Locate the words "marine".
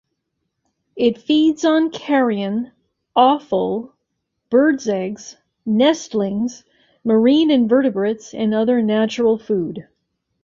7.03-7.51